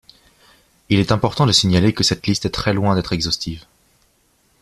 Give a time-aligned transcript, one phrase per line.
[0.89, 3.65] Il est important de signaler que cette liste est très loin d'être exhaustive.